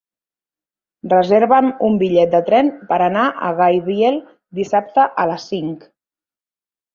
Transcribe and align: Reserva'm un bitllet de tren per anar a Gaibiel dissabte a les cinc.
Reserva'm 1.11 1.67
un 1.87 1.99
bitllet 2.03 2.31
de 2.35 2.39
tren 2.47 2.71
per 2.93 2.99
anar 3.09 3.27
a 3.49 3.51
Gaibiel 3.61 4.19
dissabte 4.61 5.07
a 5.25 5.27
les 5.33 5.47
cinc. 5.53 5.87